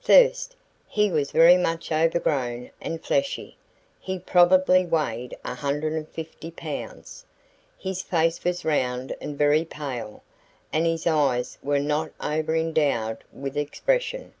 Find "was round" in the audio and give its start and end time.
8.42-9.14